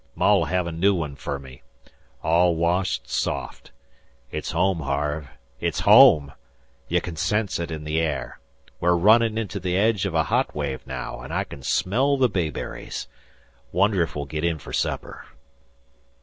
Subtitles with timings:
[0.15, 1.61] Ma'll hev a new one fer me,
[2.23, 3.69] all washed soft.
[4.31, 5.27] It's home, Harve.
[5.59, 6.33] It's home!
[6.87, 8.39] Ye can sense it in the air.
[8.79, 12.29] We're runnin' into the aidge of a hot wave naow, an' I can smell the
[12.29, 13.07] bayberries.
[13.71, 15.23] Wonder if we'll get in fer supper.